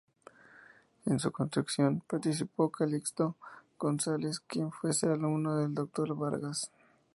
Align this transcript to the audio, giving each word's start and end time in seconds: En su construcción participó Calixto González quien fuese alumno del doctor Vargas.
En 1.05 1.19
su 1.19 1.31
construcción 1.31 2.01
participó 2.09 2.71
Calixto 2.71 3.35
González 3.77 4.39
quien 4.39 4.71
fuese 4.71 5.05
alumno 5.05 5.57
del 5.57 5.75
doctor 5.75 6.15
Vargas. 6.17 6.71